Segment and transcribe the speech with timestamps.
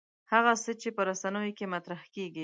[0.33, 2.39] هغه څه چې په رسنیو کې مطرح کېږي.